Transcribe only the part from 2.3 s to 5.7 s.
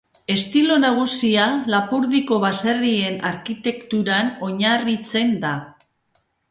baserrien arkitekturan oinarritzen da.